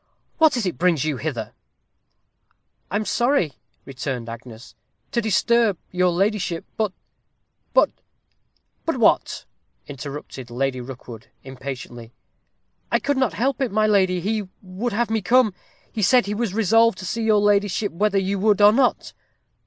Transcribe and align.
"What 0.39 0.57
is 0.57 0.65
it 0.65 0.79
brings 0.79 1.05
you 1.05 1.17
hither?" 1.17 1.53
"I 2.89 2.95
am 2.95 3.05
sorry," 3.05 3.53
returned 3.85 4.29
Agnes, 4.29 4.73
"to 5.11 5.21
disturb 5.21 5.77
your 5.91 6.09
ladyship, 6.09 6.65
but 6.75 6.91
but" 7.75 7.91
"But 8.87 8.97
what?" 8.97 9.45
interrupted 9.85 10.49
Lady 10.49 10.81
Rookwood, 10.81 11.27
impatiently. 11.43 12.15
"I 12.91 12.97
could 12.97 13.17
not 13.17 13.33
help 13.33 13.61
it, 13.61 13.71
my 13.71 13.85
lady 13.85 14.21
he 14.21 14.47
would 14.63 14.91
have 14.93 15.11
me 15.11 15.21
come; 15.21 15.53
he 15.91 16.01
said 16.01 16.25
he 16.25 16.33
was 16.33 16.55
resolved 16.55 16.97
to 16.97 17.05
see 17.05 17.21
your 17.21 17.37
ladyship, 17.39 17.91
whether 17.91 18.17
you 18.17 18.39
would 18.39 18.59
or 18.59 18.71
not." 18.71 19.13